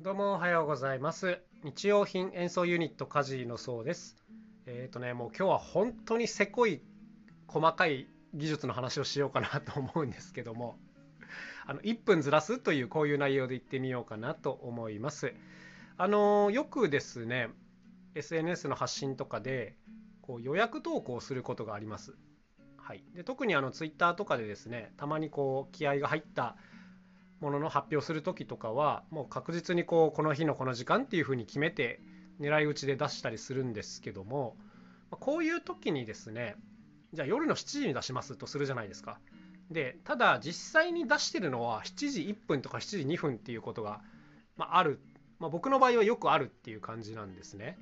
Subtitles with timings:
[0.00, 1.40] どうもおはようございます。
[1.64, 4.14] 日用品演奏ユニットカジのそうです。
[4.64, 6.82] えっ、とね、もう今日は本当にせこい
[7.48, 10.78] 細かい技術の話をしようかなと思うんですけども、
[11.66, 15.34] あの1分ずらすというこういう内容で言ってみようかなと思います。
[15.96, 17.48] あのよくですね、
[18.14, 19.74] SNS の発信とかで
[20.22, 22.14] こう予約投稿することがあります。
[22.76, 26.56] はい、で特にあの Twitter とかでですね、たまにこう気合が入った
[27.40, 32.00] ものの発表する時とかはもう確実にこうこの日のこの時間っていうふうに決めて
[32.40, 34.56] 狙い撃ちで出したりするんですけども
[35.10, 36.56] こういう時にですね
[37.12, 39.18] じゃあ夜の7時に出しますとするじゃないですか。
[39.70, 44.00] でただ実際に出してるのは7時1分とか7時2分っていうことが、
[44.56, 44.98] まあ、ある、
[45.38, 47.78] まあ、僕の場合はよくあるっていう感じなんですね。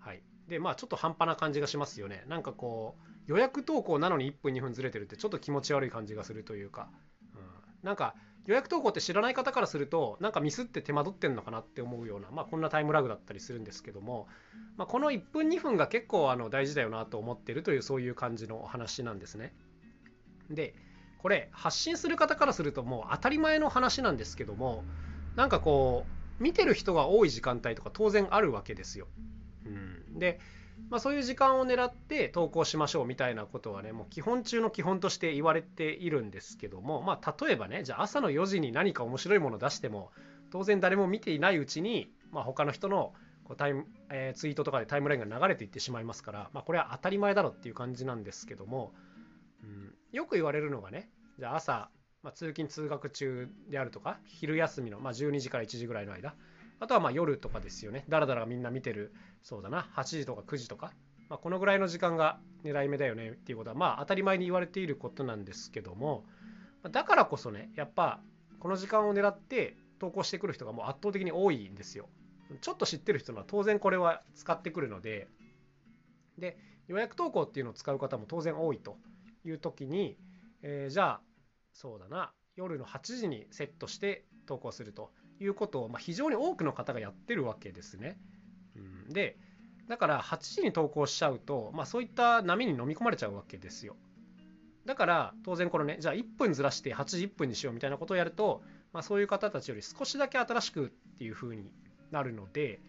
[0.00, 2.24] はい、でまあちょっと半端な感じがしますよね。
[2.26, 6.88] なんかこう予約投稿なのに1分2分ずれてるってちょっと気持ち悪い感じがするというか、
[7.34, 8.14] うん、なんか
[8.46, 14.28] 予約投稿って知らない方からするとなんかミスって手間取ってんのかなって思うような、まあ、こんなタイムラグだったりするんですけども、
[14.76, 19.54] まあ、この1分2分が結構あの大事だよなと思ってるというそういう感じのお話なんですね。
[20.50, 20.74] で
[21.18, 24.84] これ発信する方からするともう当たり前の話なんですけども
[25.36, 26.06] なんかこ
[26.38, 29.06] う見てる人が多い時間帯とか当然あるわけですよ。
[29.66, 30.40] うん、で
[30.88, 40.10] まあ、そういう時間を狙って投稿しましょうみたいなことはねもう基本中の基本として言われているんですけども、まあ、例えばねじゃあ朝の4時に何か面白いものを出しても
[40.50, 43.12] 当然誰も見ていないうちに、まあ、他の人の
[43.44, 48.92] こうタイム、えー、ツイートとかでタイムラインが流れていってしまいますから、まあ、これは当たり前だろっていう感じなんですけども、
[49.62, 51.90] うん、よく言われるのがねじゃあ朝、
[52.22, 56.34] まあ、通勤通学中であるとか昼休みの、まあ、12時から1時ぐらいの間
[56.80, 58.04] あとはまあ夜とかですよね。
[58.08, 60.92] だらだらみんな見てる、そうだな、8時とか9時とか、
[61.28, 66.24] まあ、このぐらいの時間が狙い目だよねっていうことは、まあ当たり前に言われていることなんですけども、
[66.90, 68.20] だからこそね、やっぱ
[68.58, 72.08] この時間を狙って投稿してくる人がもう圧倒的に多いんですよ。
[72.60, 75.28] ちょっと知ってる人は当然これは使ってくるので、
[76.38, 78.96] で、予約投稿っていうのを使う方も当然多いと
[79.44, 80.16] いう時に、
[80.62, 81.20] えー、じゃあ、
[81.72, 85.12] そうだな、夜の8時にセットして投稿すると。
[85.40, 88.18] いうことを、まあ、非常に多くの方がやってるわけですね。
[88.76, 88.80] う
[89.10, 89.36] ん、で
[89.88, 93.96] だから8時に投稿しちゃうと、まあ、そういった波に飲み込まれちゃうわけですよ。
[94.84, 98.62] だから当然このねじゃあ1分ずらして8時1分にしようみたいなことをやると、
[98.92, 101.70] まあ、そういう方たちより少しだけ新しくっていう風に
[102.10, 102.80] なるので、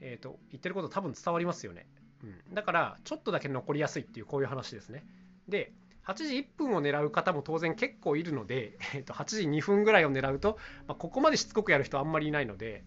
[0.00, 1.86] えーと、言ってること多分伝わりますよね。
[2.22, 5.04] うん、だからちょっとだけ残りやすいっていうこういう話ですね。
[5.48, 5.72] で
[6.06, 12.84] 8時1分を狙う方も当然結構いるので、えー、と8時2分ぐらいを狙うと、まあ、ここまでしつこくやる人あんまりいないので、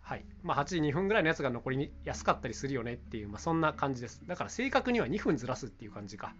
[0.00, 0.24] はい。
[0.42, 4.22] まあ、8時2分ぐらいのやつが残りやすかったりするよねっていう、まあ、そんな感じです。
[4.26, 6.34] だから正確には2分ずらすっていう感じか、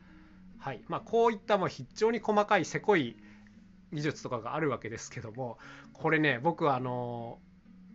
[0.59, 0.83] はい。
[0.89, 3.17] まあ、こういったもう非常に細かいせこい
[3.93, 5.59] 技術とかがあるわけですけども
[5.93, 7.39] これね僕はあの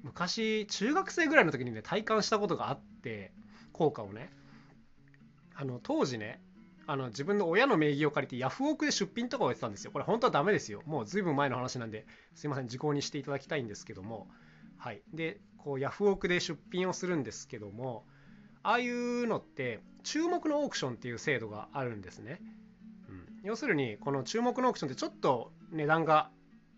[0.03, 3.31] 昔中学生ぐらいの時にね体感したことがあって
[3.73, 4.29] 効果をね。
[5.57, 6.41] あの当時ね
[6.88, 9.91] あの自分の親の名義を借りてヤフオクで出品とかをやってたんですよ。
[9.91, 10.81] これ本当はダメですよ。
[10.85, 14.28] もうずいぶん前の話なんですいません、時効にしていただきたいんですけども。
[14.78, 15.01] はい。
[15.13, 18.06] で、こうヤフオクで出品をするんですけども、
[18.62, 22.40] ああいうのって注目のオークションっていう制度があるんですね。
[23.09, 26.29] うん、要するに、この注目のオークションってちょっと値段が、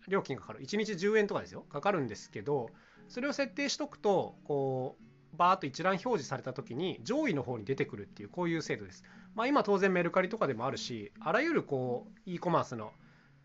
[0.06, 0.60] 料金がかかる。
[0.60, 1.62] 1日10円とかですよ。
[1.62, 2.70] かかるんですけど、
[3.08, 9.04] それを設定しとくと、こう、バーっと一覧表示された時に上位の方に出てくるっていうこういう制度です。
[9.38, 12.90] まあ、今当然メルカリとかでもあるしあらゆるこう e コマースの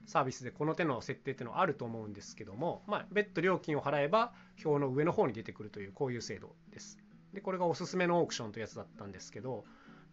[0.07, 4.33] サービスでこの手の設定っていうのはあると思うんですけども、まあ、別途料金を払えば
[4.65, 6.97] 表の上の方に出てくるというこういう制度です。
[7.31, 9.65] でこれがおすすめのオークションというやつだったんですけど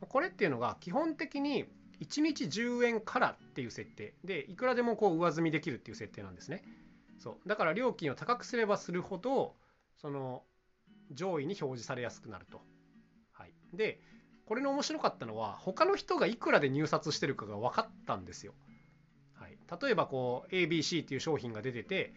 [0.07, 1.65] これっていうのが基本的に
[2.03, 6.63] 1日10円からっていう設定でいくらでもこう上積みできるっていう設定なんですね。
[7.19, 9.57] そうだから料金を高くすればするほど
[9.97, 10.43] その
[11.11, 12.61] 上位に表示されやすくなると。
[13.33, 13.99] はい、で
[14.51, 18.53] これの面白かったのは他の人がいくらで入札してるかが分かったんですよ。
[19.35, 22.13] はい、例えばこう ABC っていう商品が出てて、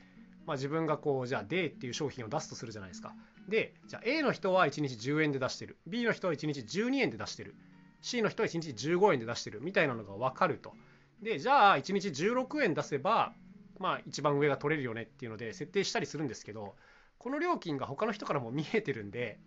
[0.48, 3.14] まあ、自分がこうじゃあ D っていう商品を出すとするじゃないですか。
[3.48, 7.54] でじゃあ A の人は1日10円で出してる B の人は1日12円で出してる
[8.02, 10.74] C の人は1日15円で出してるみたいなのが分かると。
[11.22, 13.36] でじゃあ1日16円出せば
[13.78, 16.74] まあ一番上が取れるよねっていうので設定したりするんですけど
[17.20, 19.38] この料金が他の人からも見えてるんで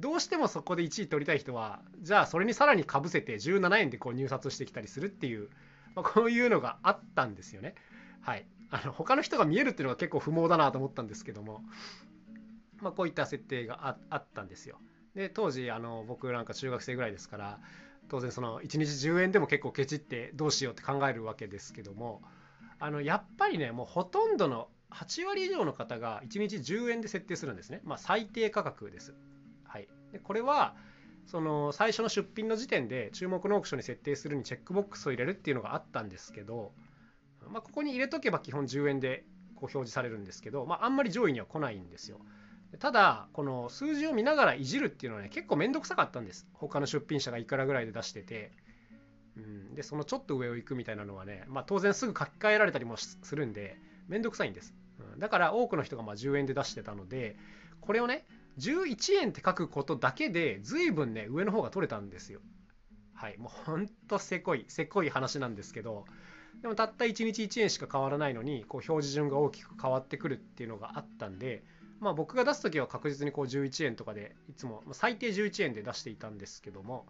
[0.00, 5.48] どうしてもそこで1位取りたい人はじゃあそれにさらにかぶせて17円でこう入札してきたりするっていう、
[5.94, 7.74] まあ、こういうのがあったんですよね。
[8.20, 11.62] はい、あの他の人が見えるっていうのが結構不毛だなと思ったんですけども、
[12.80, 14.78] まあ、こういった設定があったんですよ。
[15.14, 17.58] で当時あの僕なんか中学生ぐらいですから
[18.08, 22.20] 当然その1日10円でも結構ケチってどうしようって考えるわけですけども
[22.78, 29.14] あのやっぱりねもうほとんどの8割以上の方が1日10円で設定するんですね、まあ、最低価格です、
[30.16, 30.74] でこれは
[31.26, 36.72] その最初の出品の時点で注目のオークションに設定するにチェックボックスを入れるっていうのがあったんですけど、
[37.48, 39.24] まあ、ここに入れとけば基本10円で
[39.56, 42.18] こう表示されるんですけど、まあ、あんまり上位には来ないんですよ。
[42.78, 46.46] ただこの数字を見ながらいじるっていうのはね結構面倒くさかったんです。
[46.54, 48.52] 他の出品者がいくらぐらいで出してて、
[49.36, 53.76] うん、でそのちょっと上を行くみたいなのはね、まあ、当然すぐ書き換えられたりもするんで
[54.08, 54.74] 面倒くさいんです、
[55.14, 57.36] うん、だから多くの人がま10円で出してたので
[57.80, 58.24] これをね
[58.58, 62.40] 11円って書くことだけで随分ね上の方が取れたんですよ。
[63.14, 66.04] はいもうほんとせこいせこい話なんですけど
[66.60, 71.64] でもたった1日1円しか変わらないのにこう表示順が大きく変わってくるっていうのがあったんで
[71.98, 77.06] まあ僕が出す時は確実にこう11円とかでいつも最低11円で出していたんですけども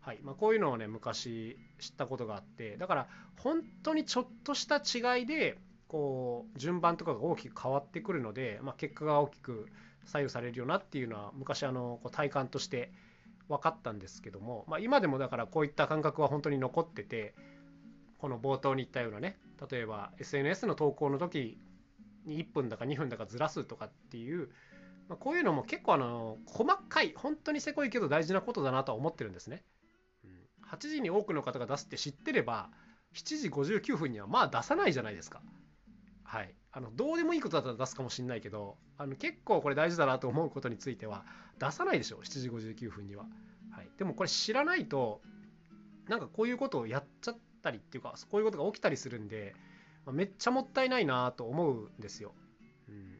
[0.00, 3.08] はいまあ、こういうのをね昔知ったことがあってだから
[3.38, 5.58] 本当にちょっとした違いで
[5.88, 9.66] こう順番とかが大きく変わってくるので、まあ、結果が大きく
[10.04, 12.92] 左右されるよなっていうのは昔あのこう体感として
[13.48, 17.34] 分かったんですけども、まあ、今でもだからこういった感覚は本当に残ってて
[18.18, 19.38] この冒頭に言ったようなね
[19.70, 21.58] 例えば SNS の投稿の時
[22.24, 24.48] に1分だか2分だかずらすとかっていう、
[25.08, 29.64] まあ、こういうのも結構あの細かい本当にせこいけど大事なことだなとは思ってるんですね。
[30.70, 32.70] 8時に多くの方が出すって知ってれば
[33.14, 35.42] 7時59分にはまあ出さないじゃないですか。
[36.22, 41.24] はい、あのどうでもいいことだったら出すかもしれないけどあの結構これ大事だなと思うことについては
[41.58, 43.24] 出さないでしょ7時59分には、
[43.72, 45.20] はい、でもこれ知らないと
[46.08, 49.54] なんかこういうことをやっちゃったりっていうかこういうことが起きたりするんで、
[50.06, 52.32] まあ、めっちゃもったいないなと思うんですよ、
[52.88, 53.18] うん、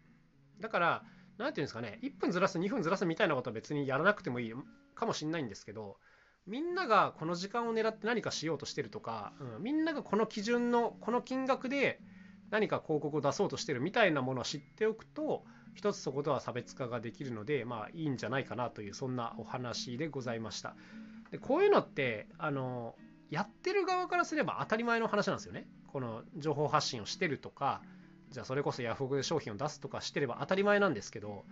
[0.60, 1.02] だから
[1.38, 4.54] 何て言うんですかね1分ずらす2分ずらすみたいなことは別にやらなくてもいい
[4.94, 5.96] かもしれないんですけど
[6.46, 12.00] みんながこの時間を狙って何かしようとしてるとか、うん、みんながこの基準のこの金額で
[12.50, 15.44] 何か広告を出そうとしてるみたいなものを知っておくと
[15.74, 20.74] 一つそことは差別化ができるのでまあいいんじゃないかなというそんなお話でございました。
[21.30, 22.96] でこういうのってあの
[23.30, 25.68] やってる側からすれば当たり前の話なんですよね。
[25.86, 27.82] この情報発信をしてるとか
[28.30, 31.44] じゃあそれこそヤフオクで商品を出すとかしてれば当たり前なんですけど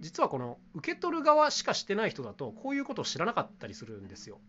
[0.00, 4.40] 実はこの受け取る側しかしてない人だとこういうことを知らなかったりするんですよ。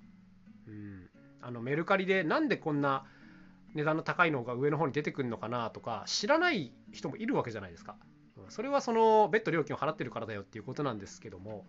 [0.67, 1.09] うん、
[1.41, 3.05] あのメルカリでなんでこんな
[3.73, 7.95] 値段の高いのが上の方に出てくるのかなとか知らない人もいるわけじゃないですか。
[8.49, 11.65] それはその別途料金を払ってるからだよっていうことなんですけども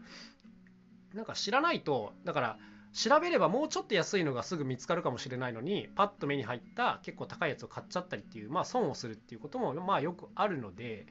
[1.14, 2.58] なんか知らないとだから
[2.92, 11.06] 調べればもうちょっと安いのがすぐ見つかるかもしれないのにパッと目に入った結構高いやつを買っちゃったりっていうまあ損をするっていうこともまあよくあるので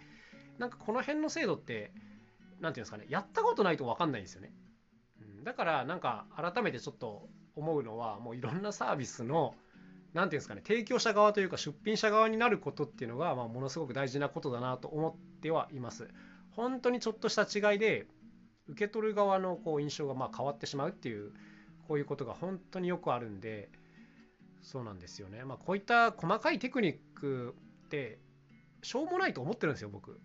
[0.58, 2.02] なんかこの辺の制度って何て
[2.62, 4.54] 言うんですかねやったことないと分かんないんですよね。
[5.44, 9.56] だからなんか改めてちょっと思うのはもういろんなサービスの
[10.14, 16.08] 何ていうんですかね提供者側というか出品者側になることっていうのが、まあ、ものすごく大事なことだなと思ってはいます。
[16.52, 18.06] 本当にちょっとした違いで
[18.68, 21.34] 受け取る側のこう印象がま変わってしまうっていう
[21.88, 23.70] こういうことが本当によくあるんで
[24.62, 25.44] そうなんですよね。
[25.44, 27.56] まあ、こういった細かいテクニック
[27.86, 28.20] って
[28.82, 30.20] しょうもないと思ってるんですよ僕。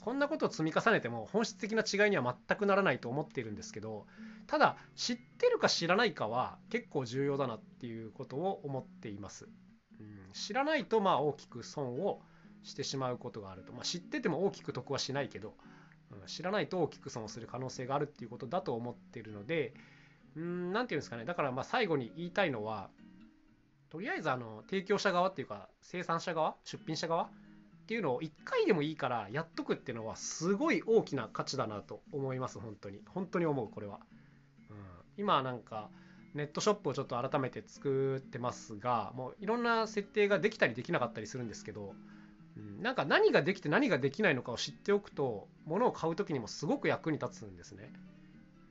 [0.00, 4.06] こんなことを積み重ねても本質的な違いには全くならないと思っているんですけど
[4.46, 9.48] ただ知ってるか知らないかは結構重要だなっていうことを思っています。
[10.00, 12.20] うん、知らないとまあ大きく損を
[12.62, 15.54] してしまうことがあると、まあ、知ってても大きく得はしないけど、
[16.10, 19.74] うん、知らないと大きく損をする可能性があるっていうことだと思っているので
[20.34, 21.24] 何て言うんですかね。
[21.24, 22.90] だからまあ最後に言いたいのは
[23.90, 27.28] とりあえずあの提供者側っていうか生産者側出品者側
[27.90, 33.00] っていうのを1回でもいいからやっとくっていうのはすごい大きな価値だなと思います本当に。
[33.08, 33.98] 本当に思うこれは、
[34.70, 34.76] うん、
[35.16, 35.90] 今なんか
[36.34, 41.94] ネットショップをちょっと改めて作ってますがもういろんな設定ができたりできなかったりするんですけど、
[42.56, 47.92] うん、なんか何ができて何ができないのかを知っておくと物を買う時にもすごく役に立つんですね。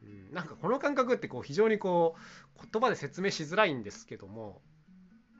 [0.02, 2.16] うん、なんかこの感覚ってこう非常にこ
[2.56, 4.62] う言葉で説明しづらいんですけども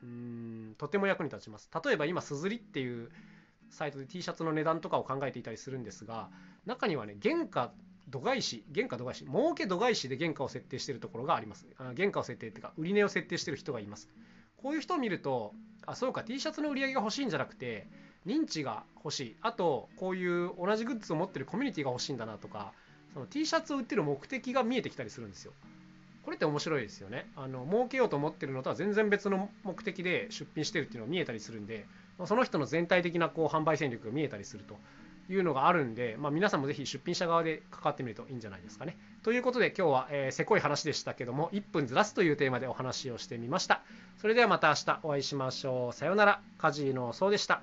[0.02, 0.74] うん。
[0.76, 1.70] とても役に立ちます。
[1.82, 3.10] 例えば今すずりっていう
[3.70, 6.28] サイトで T シャツの値段とかを考えていたりするんですが
[6.66, 7.72] 中にはね原価
[8.08, 11.66] 度外視原価度外視儲け度外視で原価を設定しているところがあります。
[11.96, 14.08] 原価を設定っていうか売値を設定している人がいます。
[14.56, 15.54] こういう人を見ると
[15.86, 17.86] あそうか T シャツの売り上げが欲しいんじゃなくて
[18.26, 19.36] 認知が欲しい。
[19.40, 22.72] あとこういう同じグッズを持ってるコミュニティが欲しいんだなとか
[23.14, 25.52] その T シャツを売ってる目的が見えてきたりするんですよ。
[26.22, 27.30] これって面白いですよね。
[27.36, 31.86] あの儲けようと思ってるのとは全然別の目的で出品してるっていうのが見えたりするんで
[32.26, 34.78] その人の全体的なこう販売戦略が見えたりすると
[35.32, 38.98] いうのがあるんで、まあ、皆さんもぜひ出品者側で関わってみるといいんじゃないですかね。
[39.22, 43.82] ということで今日は、えー、せこい話でしたけども1分ずらすというテーマでお話をしてみました。
[44.18, 45.92] それではまた明日お会いしましょう。
[45.92, 46.40] さようなら。
[46.58, 47.62] カジノそうでした。